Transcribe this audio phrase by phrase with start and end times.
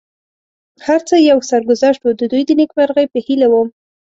[0.85, 3.69] هر څه یو سرګذشت و، د دوی د نېکمرغۍ په هیله ووم.